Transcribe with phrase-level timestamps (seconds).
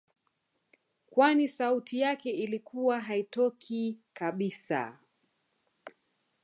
[1.09, 4.97] Kwani sauti yake ilikuwa haitokii kabisa